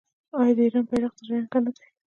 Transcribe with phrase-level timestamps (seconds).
[0.39, 1.87] آیا د ایران بیرغ درې رنګه نه دی؟